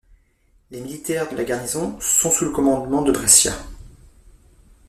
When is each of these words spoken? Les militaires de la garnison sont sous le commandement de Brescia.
Les 0.71 0.81
militaires 0.81 1.29
de 1.29 1.37
la 1.37 1.43
garnison 1.43 1.95
sont 2.01 2.31
sous 2.31 2.45
le 2.45 2.51
commandement 2.51 3.03
de 3.03 3.11
Brescia. 3.11 3.53